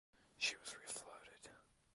She 0.39 0.55
was 0.57 0.69
refloated. 0.73 1.51